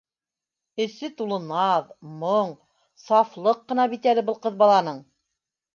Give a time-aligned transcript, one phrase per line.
[0.85, 1.93] Эсе тулы наҙ,
[2.23, 2.57] моң,
[3.05, 5.03] сафлыҡ ҡына бит әле был ҡыҙ баланың